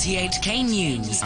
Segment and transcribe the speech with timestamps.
[0.00, 1.22] RTHK News.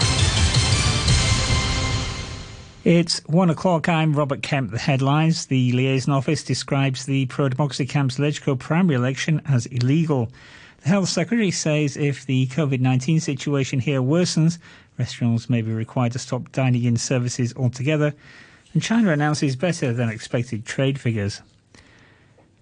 [2.82, 3.88] It's one o'clock.
[3.88, 4.72] I'm Robert Kemp.
[4.72, 5.46] The headlines.
[5.46, 10.28] The liaison office describes the pro democracy camp's Legco primary election as illegal.
[10.82, 14.58] The health secretary says if the COVID 19 situation here worsens,
[14.98, 18.12] restaurants may be required to stop dining in services altogether.
[18.72, 21.42] And China announces better than expected trade figures.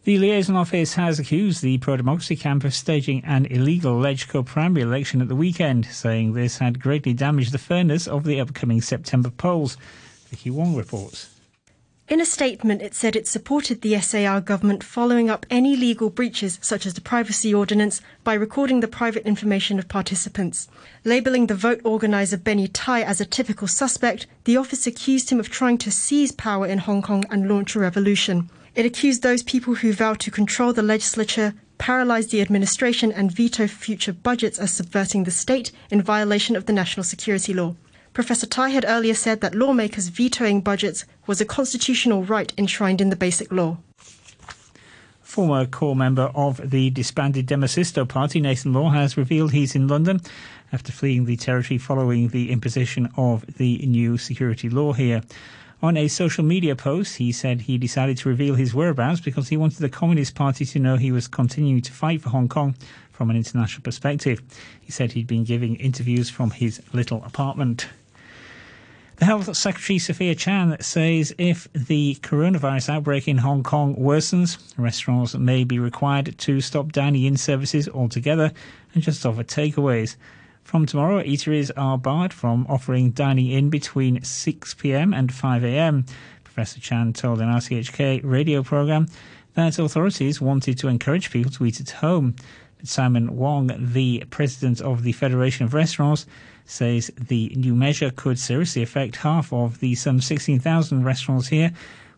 [0.04, 4.82] The liaison office has accused the pro democracy camp of staging an illegal Legco primary
[4.82, 9.30] election at the weekend, saying this had greatly damaged the fairness of the upcoming September
[9.30, 9.76] polls.
[10.26, 11.28] Vicky Wong reports.
[12.08, 16.58] In a statement, it said it supported the SAR government following up any legal breaches,
[16.60, 20.66] such as the privacy ordinance, by recording the private information of participants.
[21.04, 25.48] Labelling the vote organiser Benny Tai as a typical suspect, the office accused him of
[25.48, 28.50] trying to seize power in Hong Kong and launch a revolution.
[28.74, 33.66] It accused those people who vowed to control the legislature, paralyze the administration, and veto
[33.66, 37.76] future budgets as subverting the state in violation of the national security law.
[38.14, 43.10] Professor Tai had earlier said that lawmakers vetoing budgets was a constitutional right enshrined in
[43.10, 43.78] the Basic Law.
[45.20, 50.20] Former core member of the disbanded Demosisto Party, Nathan Law, has revealed he's in London
[50.72, 55.22] after fleeing the territory following the imposition of the new security law here.
[55.82, 59.56] On a social media post, he said he decided to reveal his whereabouts because he
[59.56, 62.76] wanted the Communist Party to know he was continuing to fight for Hong Kong
[63.10, 64.40] from an international perspective.
[64.80, 67.88] He said he'd been giving interviews from his little apartment.
[69.16, 75.34] The Health Secretary Sophia Chan says if the coronavirus outbreak in Hong Kong worsens, restaurants
[75.34, 78.52] may be required to stop dining in services altogether
[78.94, 80.14] and just offer takeaways.
[80.64, 86.06] From tomorrow, eateries are barred from offering dining in between 6 pm and 5 am.
[86.44, 89.08] Professor Chan told an RTHK radio program
[89.54, 92.36] that authorities wanted to encourage people to eat at home.
[92.78, 96.26] But Simon Wong, the president of the Federation of Restaurants,
[96.64, 101.72] says the new measure could seriously affect half of the some 16,000 restaurants here,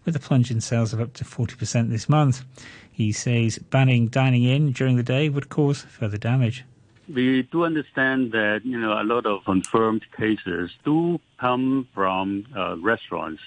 [0.04, 2.44] with a plunge in sales of up to 40% this month.
[2.92, 6.64] He says banning dining in during the day would cause further damage.
[7.12, 12.76] We do understand that you know a lot of confirmed cases do come from uh,
[12.78, 13.42] restaurants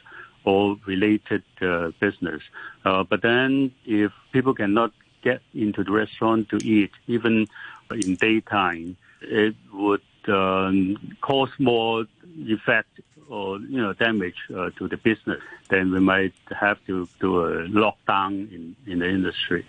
[0.45, 2.41] or related uh, business.
[2.85, 4.91] Uh, but then, if people cannot
[5.23, 7.47] get into the restaurant to eat, even
[7.91, 12.06] in daytime, it would um, cause more
[12.38, 17.44] effect or you know damage uh, to the business, then we might have to do
[17.44, 19.66] a lockdown in, in the industry.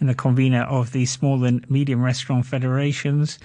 [0.00, 3.38] And the convener of the small and medium restaurant federations,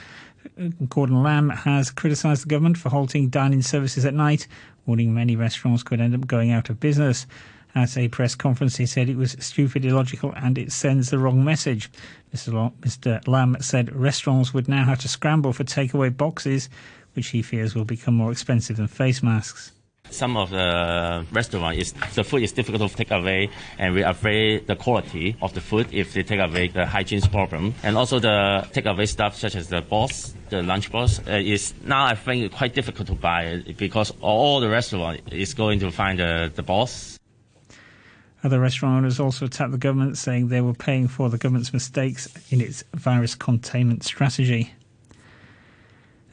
[0.89, 4.47] Gordon Lam, has criticised the government for halting dining services at night,
[4.85, 7.27] warning many restaurants could end up going out of business.
[7.75, 11.43] At a press conference, he said it was stupid, illogical, and it sends the wrong
[11.43, 11.91] message.
[12.33, 13.27] Mr.
[13.27, 16.69] Lam said restaurants would now have to scramble for takeaway boxes,
[17.13, 19.73] which he fears will become more expensive than face masks.
[20.09, 24.67] Some of the restaurant is the food is difficult to take away, and we're afraid
[24.67, 28.67] the quality of the food if they take away the hygiene problem, and also the
[28.71, 32.73] takeaway stuff such as the box, the lunch box uh, is now I think quite
[32.73, 37.19] difficult to buy because all the restaurant is going to find the the box
[38.45, 42.29] other restaurant owners also attacked the government, saying they were paying for the government's mistakes
[42.51, 44.71] in its virus containment strategy.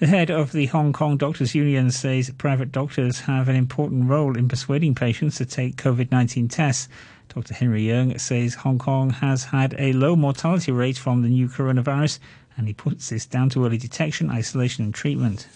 [0.02, 4.36] The head of the Hong Kong Doctors Union says private doctors have an important role
[4.36, 6.88] in persuading patients to take COVID 19 tests.
[7.28, 7.54] Dr.
[7.54, 12.18] Henry Yeung says Hong Kong has had a low mortality rate from the new coronavirus,
[12.56, 15.46] and he puts this down to early detection, isolation, and treatment.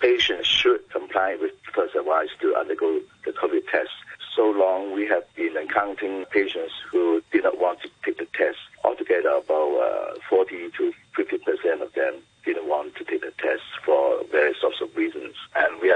[0.00, 3.90] Patients should comply with first advice to undergo the COVID test
[4.34, 8.58] so long, we have been encountering patients who did not want to take the test.
[8.82, 12.14] Altogether, about uh, 40 to 50 percent of them
[12.44, 15.34] didn't want to take the test for various sorts of reasons.
[15.54, 15.92] And we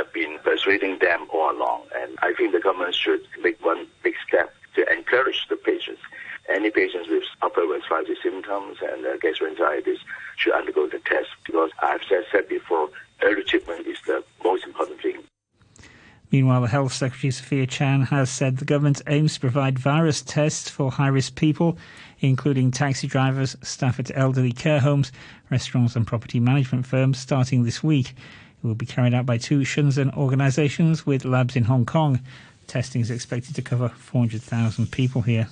[0.67, 1.83] persuading them all along.
[1.97, 6.01] And I think the government should make one big step to encourage the patients.
[6.49, 9.99] Any patients with upper respiratory symptoms and uh, gastroenteritis
[10.37, 12.89] should undergo the test because I've said before,
[13.23, 15.23] early treatment is the most important thing.
[16.33, 20.69] Meanwhile, the Health Secretary Sophia Chan has said the government aims to provide virus tests
[20.69, 21.79] for high risk people,
[22.19, 25.13] including taxi drivers, staff at elderly care homes,
[25.51, 28.15] restaurants, and property management firms, starting this week.
[28.67, 32.19] Will be carried out by two Shenzhen organizations with labs in Hong Kong.
[32.67, 35.47] Testing is expected to cover 400,000 people here.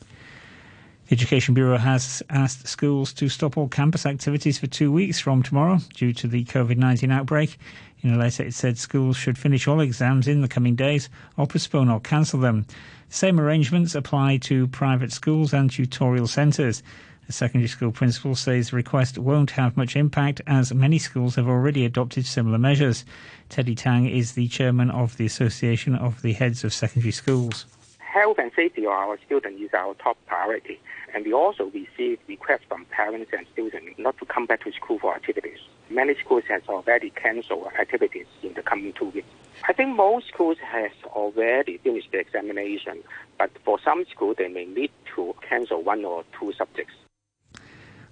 [0.00, 5.44] The Education Bureau has asked schools to stop all campus activities for two weeks from
[5.44, 7.58] tomorrow due to the COVID 19 outbreak.
[8.00, 11.46] In a letter, it said schools should finish all exams in the coming days or
[11.46, 12.66] postpone or cancel them.
[13.08, 16.82] Same arrangements apply to private schools and tutorial centres.
[17.28, 21.46] The secondary school principal says the request won't have much impact as many schools have
[21.46, 23.04] already adopted similar measures.
[23.50, 27.66] Teddy Tang is the chairman of the Association of the Heads of Secondary Schools.
[27.98, 30.80] Health and safety of our students is our top priority,
[31.14, 34.98] and we also receive requests from parents and students not to come back to school
[34.98, 35.58] for activities.
[35.90, 39.28] Many schools have already cancelled activities in the coming two weeks.
[39.68, 43.02] I think most schools have already finished the examination,
[43.36, 46.94] but for some schools they may need to cancel one or two subjects.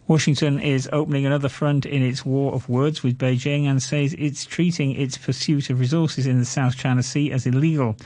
[0.08, 4.44] Washington is opening another front in its war of words with Beijing and says it's
[4.44, 7.96] treating its pursuit of resources in the South China Sea as illegal.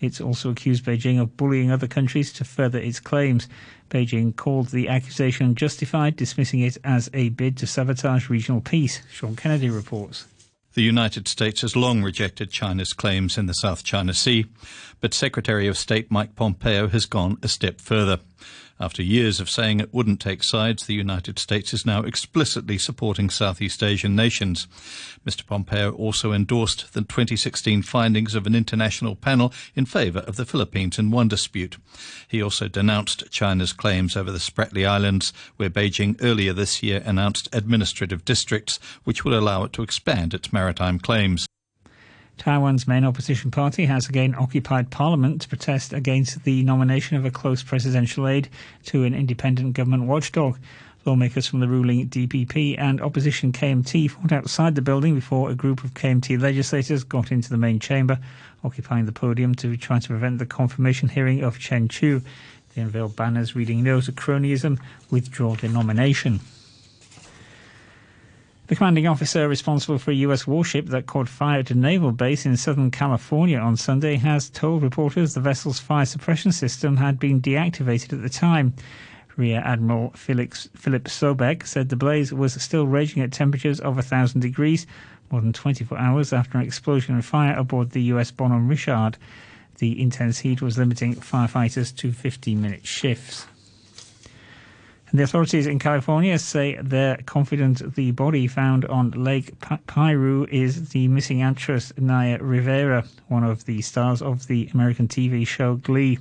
[0.00, 3.48] It's also accused Beijing of bullying other countries to further its claims.
[3.90, 9.02] Beijing called the accusation justified, dismissing it as a bid to sabotage regional peace.
[9.10, 10.26] Sean Kennedy reports.
[10.74, 14.46] The United States has long rejected China's claims in the South China Sea,
[15.02, 18.20] but Secretary of State Mike Pompeo has gone a step further.
[18.82, 23.30] After years of saying it wouldn't take sides, the United States is now explicitly supporting
[23.30, 24.66] Southeast Asian nations.
[25.24, 25.46] Mr.
[25.46, 30.98] Pompeo also endorsed the 2016 findings of an international panel in favor of the Philippines
[30.98, 31.76] in one dispute.
[32.26, 37.48] He also denounced China's claims over the Spratly Islands, where Beijing earlier this year announced
[37.52, 41.46] administrative districts which will allow it to expand its maritime claims.
[42.42, 47.30] Taiwan's main opposition party has again occupied parliament to protest against the nomination of a
[47.30, 48.48] close presidential aide
[48.86, 50.58] to an independent government watchdog.
[51.04, 55.84] Lawmakers from the ruling DPP and opposition KMT fought outside the building before a group
[55.84, 58.18] of KMT legislators got into the main chamber,
[58.64, 62.22] occupying the podium to try to prevent the confirmation hearing of Chen Chu.
[62.74, 64.80] They unveiled banners reading no to cronyism,
[65.10, 66.40] withdraw the nomination.
[68.72, 70.46] The commanding officer responsible for a U.S.
[70.46, 74.82] warship that caught fire at a naval base in Southern California on Sunday has told
[74.82, 78.72] reporters the vessel's fire suppression system had been deactivated at the time.
[79.36, 84.40] Rear Admiral Felix, Philip Sobeck said the blaze was still raging at temperatures of 1,000
[84.40, 84.86] degrees
[85.30, 88.30] more than 24 hours after an explosion and fire aboard the U.S.
[88.30, 89.18] Bonhomme Richard.
[89.80, 93.46] The intense heat was limiting firefighters to 15 minute shifts.
[95.14, 99.52] The authorities in California say they're confident the body found on Lake
[99.86, 105.46] Piru is the missing actress Naya Rivera, one of the stars of the American TV
[105.46, 106.18] show Glee.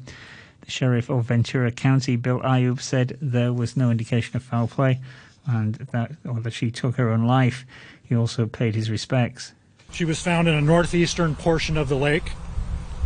[0.59, 4.99] The sheriff of Ventura County, Bill Ayub, said there was no indication of foul play
[5.47, 7.65] and that, or that she took her own life.
[8.03, 9.53] He also paid his respects.
[9.93, 12.33] She was found in a northeastern portion of the lake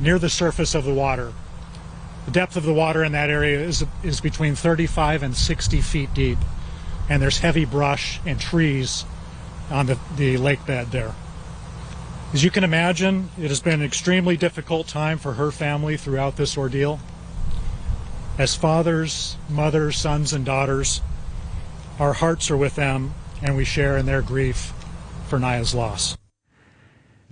[0.01, 1.31] near the surface of the water.
[2.25, 6.13] The depth of the water in that area is, is between 35 and 60 feet
[6.13, 6.39] deep,
[7.07, 9.06] and there's heavy brush and trees
[9.69, 11.13] on the, the lake bed there.
[12.33, 16.36] As you can imagine, it has been an extremely difficult time for her family throughout
[16.36, 17.00] this ordeal.
[18.38, 21.01] As fathers, mothers, sons, and daughters,
[22.00, 24.74] our hearts are with them, and we share in their grief
[25.28, 26.18] for Naya's loss.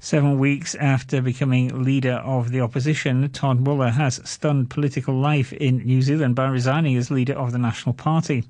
[0.03, 5.77] Seven weeks after becoming leader of the opposition, Todd Muller has stunned political life in
[5.77, 8.43] New Zealand by resigning as leader of the National Party.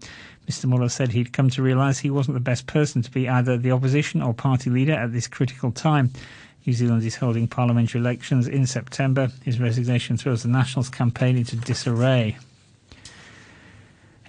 [0.50, 0.66] Mr.
[0.66, 3.72] Muller said he'd come to realise he wasn't the best person to be either the
[3.72, 6.10] opposition or party leader at this critical time.
[6.66, 9.30] New Zealand is holding parliamentary elections in September.
[9.44, 12.36] His resignation throws the Nationals campaign into disarray.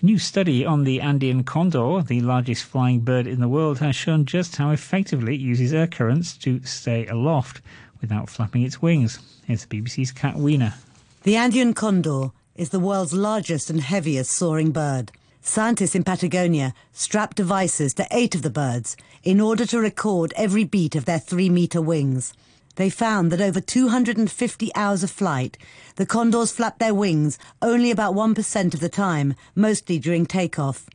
[0.05, 4.27] New study on the Andean condor, the largest flying bird in the world, has shown
[4.27, 7.63] just how effectively it uses air currents to stay aloft
[8.03, 9.19] without flapping its wings.
[9.47, 10.75] Here's the BBC's Kat Wiener.
[11.23, 15.11] The Andean condor is the world's largest and heaviest soaring bird.
[15.41, 20.65] Scientists in Patagonia strapped devices to eight of the birds in order to record every
[20.65, 22.35] beat of their three metre wings.
[22.77, 25.57] They found that over 250 hours of flight,
[25.97, 30.87] the condors flapped their wings only about 1% of the time, mostly during takeoff.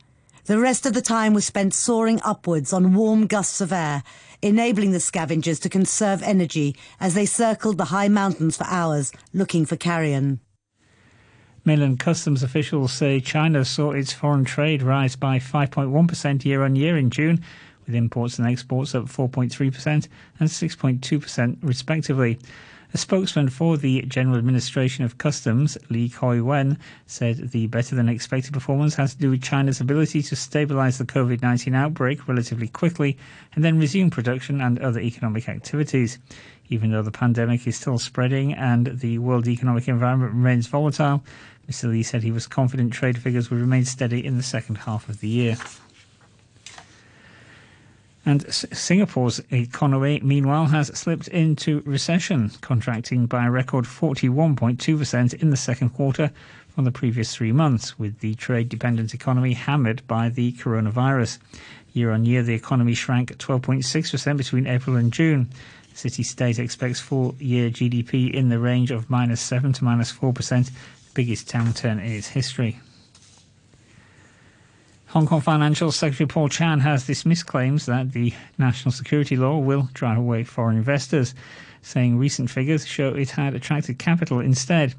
[0.44, 4.02] The rest of the time was spent soaring upwards on warm gusts of air,
[4.42, 9.64] enabling the scavengers to conserve energy as they circled the high mountains for hours looking
[9.64, 10.40] for carrion.
[11.64, 16.96] Mainland customs officials say China saw its foreign trade rise by 5.1% year on year
[16.96, 17.42] in June
[17.90, 22.38] with imports and exports up 4.3% and 6.2% respectively.
[22.92, 28.52] A spokesman for the General Administration of Customs, Li Kuiwen, said the better than expected
[28.52, 33.16] performance has to do with China's ability to stabilize the COVID-19 outbreak relatively quickly
[33.54, 36.18] and then resume production and other economic activities.
[36.68, 41.22] Even though the pandemic is still spreading and the world economic environment remains volatile,
[41.68, 41.88] Mr.
[41.88, 45.20] Li said he was confident trade figures would remain steady in the second half of
[45.20, 45.56] the year.
[48.26, 55.50] And S- Singapore's economy, meanwhile, has slipped into recession, contracting by a record 41.2% in
[55.50, 56.30] the second quarter
[56.74, 61.38] from the previous three months, with the trade dependent economy hammered by the coronavirus.
[61.92, 65.48] Year on year, the economy shrank 12.6% between April and June.
[65.94, 70.66] City State expects full year GDP in the range of minus 7 to minus 4%,
[70.66, 70.72] the
[71.14, 72.78] biggest downturn in its history.
[75.10, 79.88] Hong Kong Financial Secretary Paul Chan has dismissed claims that the national security law will
[79.92, 81.34] drive away foreign investors,
[81.82, 84.94] saying recent figures show it had attracted capital instead.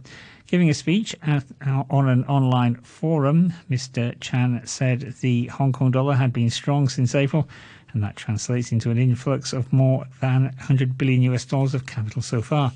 [0.48, 4.13] Giving a speech at, uh, on an online forum, Mr.
[4.20, 7.48] Chan said the Hong Kong dollar had been strong since April,
[7.94, 12.22] and that translates into an influx of more than 100 billion US dollars of capital
[12.22, 12.74] so far.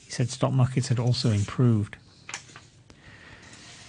[0.00, 1.96] He said stock markets had also improved.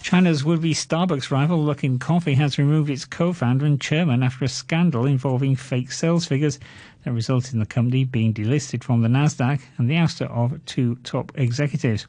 [0.03, 5.05] China's would-be Starbucks rival Luckin Coffee has removed its co-founder and chairman after a scandal
[5.05, 6.60] involving fake sales figures
[7.05, 10.95] that resulted in the company being delisted from the Nasdaq and the ouster of two
[11.05, 12.05] top executives.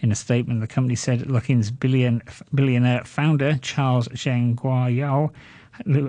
[0.00, 2.22] In a statement, the company said Luckin's billion,
[2.54, 5.32] billionaire founder Charles Zheng Guoyao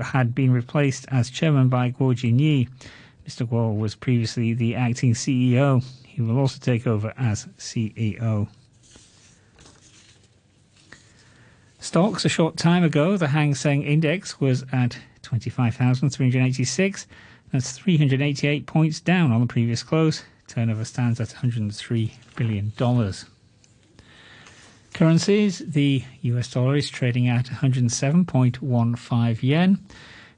[0.04, 2.70] had been replaced as chairman by Guo Jinyi.
[3.28, 3.48] Mr.
[3.48, 5.84] Guo was previously the acting CEO.
[6.06, 8.48] He will also take over as CEO.
[11.86, 17.08] Stocks a short time ago, the Hang Seng Index was at 25,386.
[17.52, 20.24] That's 388 points down on the previous close.
[20.48, 22.74] Turnover stands at $103 billion.
[24.96, 29.78] Currencies the US dollar is trading at 107.15 yen.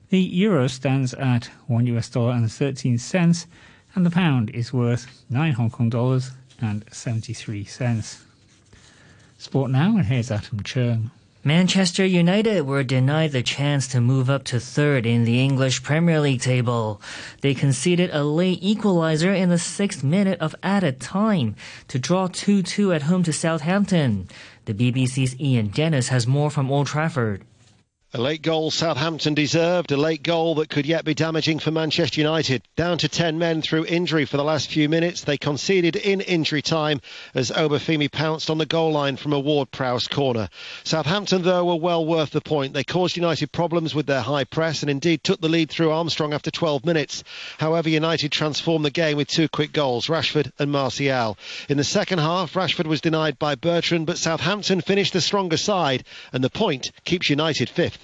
[0.10, 3.48] The euro stands at 1 US dollar and 13 cents.
[3.96, 8.26] And the pound is worth 9 Hong Kong dollars and 73 cents.
[9.38, 11.10] Sport now, and here's Adam Chung.
[11.48, 16.20] Manchester United were denied the chance to move up to third in the English Premier
[16.20, 17.00] League table.
[17.40, 21.56] They conceded a late equalizer in the sixth minute of added time
[21.88, 24.28] to draw 2-2 at home to Southampton.
[24.66, 27.46] The BBC's Ian Dennis has more from Old Trafford.
[28.14, 32.22] A late goal Southampton deserved, a late goal that could yet be damaging for Manchester
[32.22, 32.62] United.
[32.78, 35.26] Down to 10 men through injury for the last few minutes.
[35.26, 37.02] They conceded in injury time
[37.36, 40.48] as Obafemi pounced on the goal line from a Ward Prowse corner.
[40.86, 42.74] Southampton, though, were well worth the point.
[42.74, 46.34] They caused United problems with their high press and indeed took the lead through Armstrong
[46.34, 47.26] after 12 minutes.
[47.58, 51.38] However, United transformed the game with two quick goals, Rashford and Martial.
[51.68, 56.06] In the second half, Rashford was denied by Bertrand, but Southampton finished the stronger side,
[56.32, 57.97] and the point keeps United fifth.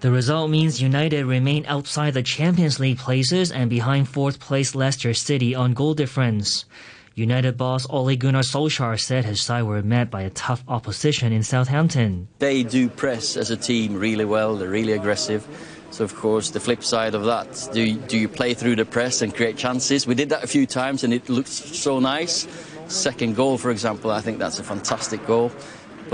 [0.00, 5.14] The result means United remain outside the Champions League places and behind fourth place Leicester
[5.14, 6.66] City on goal difference.
[7.14, 11.42] United boss Ole Gunnar Solskjaer said his side were met by a tough opposition in
[11.44, 12.26] Southampton.
[12.40, 15.46] They do press as a team really well, they're really aggressive.
[15.90, 18.84] So, of course, the flip side of that, do you, do you play through the
[18.84, 20.08] press and create chances?
[20.08, 22.48] We did that a few times and it looked so nice.
[22.88, 25.52] Second goal, for example, I think that's a fantastic goal.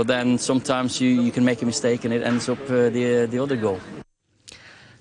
[0.01, 3.27] But then sometimes you, you can make a mistake and it ends up uh, the,
[3.29, 3.79] the other goal.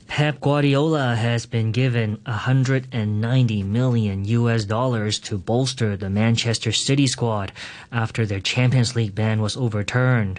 [0.08, 7.50] Pep Guardiola has been given 190 million US dollars to bolster the Manchester City squad
[7.90, 10.38] after their Champions League ban was overturned.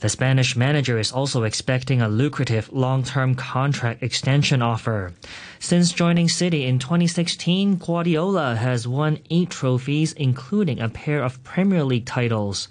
[0.00, 5.12] The Spanish manager is also expecting a lucrative long-term contract extension offer.
[5.60, 11.84] Since joining City in 2016, Guardiola has won eight trophies, including a pair of Premier
[11.84, 12.66] League titles.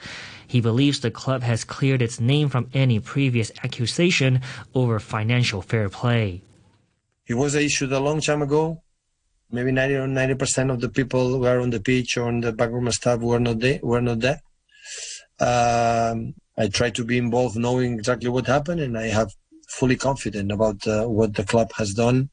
[0.47, 4.41] He believes the club has cleared its name from any previous accusation
[4.73, 6.41] over financial fair play.
[7.27, 8.81] It was issued a long time ago.
[9.51, 12.41] Maybe 90 or 90 percent of the people who are on the pitch or on
[12.41, 13.79] the backroom staff were not there.
[13.81, 14.41] Were not there.
[15.39, 19.31] Um, I try to be involved, knowing exactly what happened, and I have
[19.67, 22.29] fully confident about uh, what the club has done.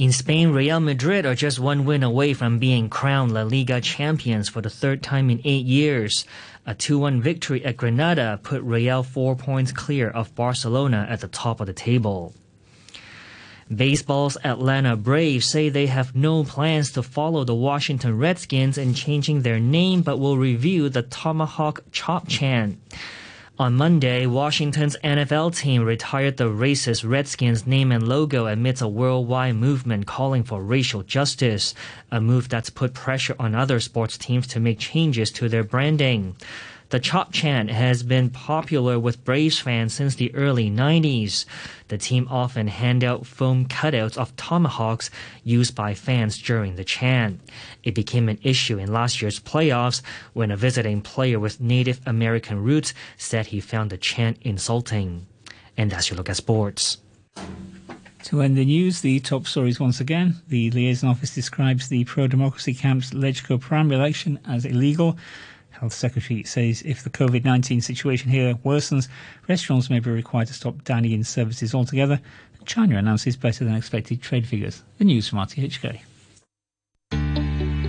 [0.00, 4.48] In Spain, Real Madrid are just one win away from being crowned La Liga champions
[4.48, 6.24] for the third time in eight years.
[6.64, 11.60] A 2-1 victory at Granada put Real four points clear of Barcelona at the top
[11.60, 12.32] of the table.
[13.68, 19.42] Baseball's Atlanta Braves say they have no plans to follow the Washington Redskins in changing
[19.42, 22.78] their name but will review the Tomahawk Chop chant.
[23.60, 29.56] On Monday, Washington's NFL team retired the racist Redskins name and logo amidst a worldwide
[29.56, 31.74] movement calling for racial justice,
[32.10, 36.36] a move that's put pressure on other sports teams to make changes to their branding.
[36.90, 41.44] The chop chant has been popular with Braves fans since the early 90s.
[41.86, 45.08] The team often hand out foam cutouts of tomahawks
[45.44, 47.40] used by fans during the chant.
[47.84, 52.60] It became an issue in last year's playoffs when a visiting player with Native American
[52.60, 55.28] roots said he found the chant insulting.
[55.76, 56.98] And that's your look at sports.
[58.24, 60.42] To end the news, the top stories once again.
[60.48, 65.16] The liaison office describes the pro democracy camp's Legco primary election as illegal.
[65.80, 69.08] Health Secretary says if the COVID 19 situation here worsens,
[69.48, 72.20] restaurants may be required to stop dining in services altogether.
[72.66, 74.82] China announces better than expected trade figures.
[74.98, 76.00] The news from RTHK.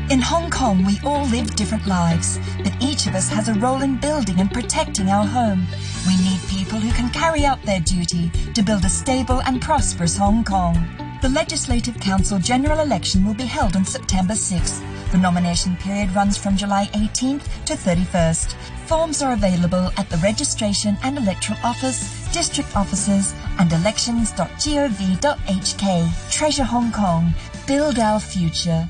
[0.10, 3.82] In Hong Kong, we all live different lives, but each of us has a role
[3.82, 5.68] in building and protecting our home.
[6.08, 10.16] We need people who can carry out their duty to build a stable and prosperous
[10.16, 10.76] Hong Kong.
[11.22, 14.91] The Legislative Council general election will be held on September 6th.
[15.12, 18.54] The nomination period runs from July 18th to 31st.
[18.86, 26.32] Forms are available at the Registration and Electoral Office, District Offices, and elections.gov.hk.
[26.32, 27.34] Treasure Hong Kong.
[27.68, 28.88] Build our future.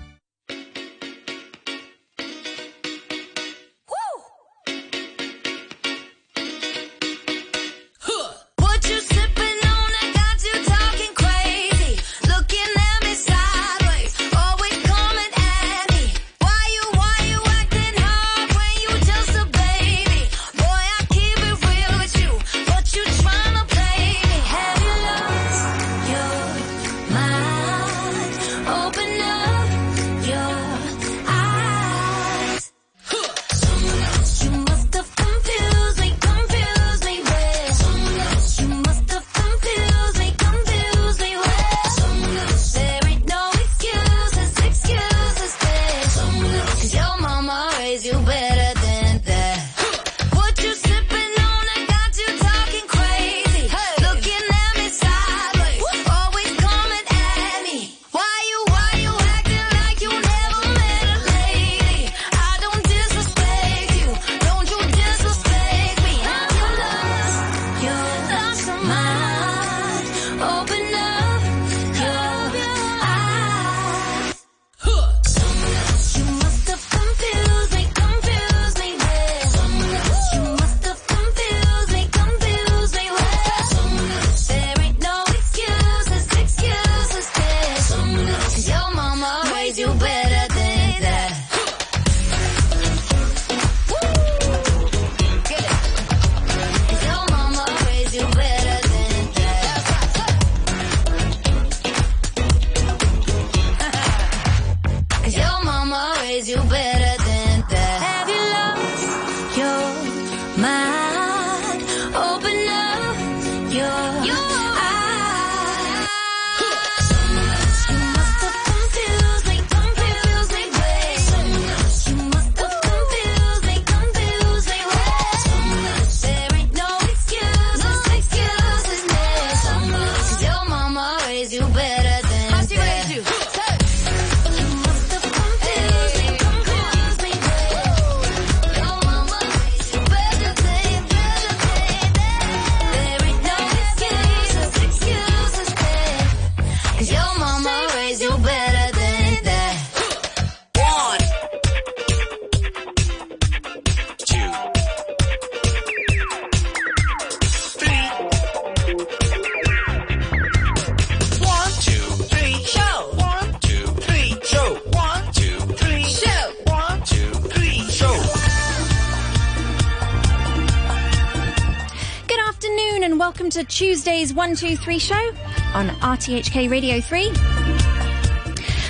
[173.63, 175.33] Tuesday's 123 show
[175.73, 177.31] on RTHK Radio 3.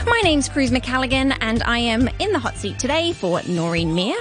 [0.06, 4.20] My name's Cruz McCalligan, and I am in the hot seat today for Noreen Mir.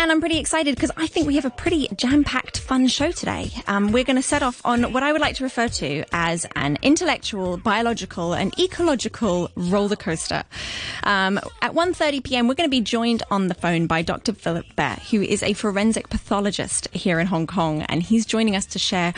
[0.00, 3.12] And I'm pretty excited because I think we have a pretty jam packed, fun show
[3.12, 3.50] today.
[3.66, 6.46] Um, we're going to set off on what I would like to refer to as
[6.56, 10.44] an intellectual, biological, and ecological roller coaster.
[11.02, 14.32] Um, at 1.30 p.m., we're going to be joined on the phone by Dr.
[14.32, 18.64] Philip Beh, who is a forensic pathologist here in Hong Kong, and he's joining us
[18.64, 19.12] to share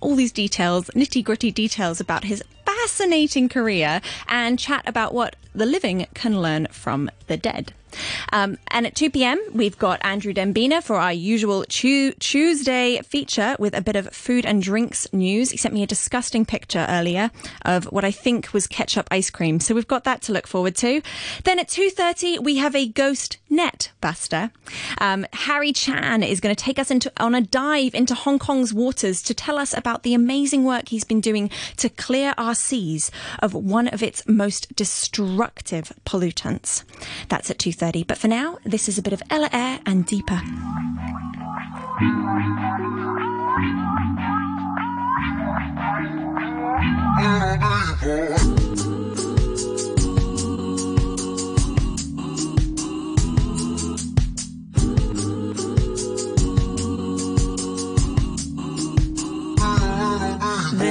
[0.00, 5.64] all these details, nitty gritty details about his fascinating career and chat about what the
[5.64, 7.72] living can learn from the dead.
[8.32, 13.76] Um, and at 2 p.m., we've got Andrew Dembina for our usual Tuesday feature with
[13.76, 15.50] a bit of food and drinks news.
[15.50, 17.30] He sent me a disgusting picture earlier
[17.62, 19.60] of what I think was ketchup ice cream.
[19.60, 21.02] So we've got that to look forward to.
[21.44, 24.50] Then at 2.30, we have a ghost net buster.
[24.98, 28.74] Um, Harry Chan is going to take us into on a dive into Hong Kong's
[28.74, 33.10] waters to tell us about the amazing work he's been doing to clear our seas
[33.40, 36.84] of one of its most destructive pollutants.
[37.28, 37.77] That's at 2.30.
[37.78, 38.06] 2.30.
[38.06, 40.40] But for now, this is a bit of Ella Eyre and Deeper.